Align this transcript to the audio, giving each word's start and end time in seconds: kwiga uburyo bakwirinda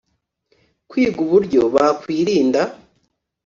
kwiga 0.89 1.19
uburyo 1.25 1.61
bakwirinda 1.73 2.61